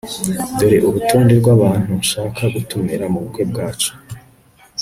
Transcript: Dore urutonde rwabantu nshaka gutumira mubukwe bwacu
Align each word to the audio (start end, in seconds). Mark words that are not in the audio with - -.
Dore 0.57 0.77
urutonde 0.87 1.33
rwabantu 1.41 1.91
nshaka 2.03 2.41
gutumira 2.53 3.05
mubukwe 3.11 3.43
bwacu 3.51 3.91